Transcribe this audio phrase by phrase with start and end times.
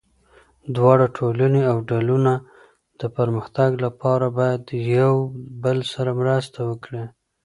[0.75, 2.33] دواړه ټولني او ډلونه
[2.99, 4.63] د پرمختګ لپاره باید
[4.97, 5.13] یو
[5.63, 7.03] بل سره مرسته وکړي.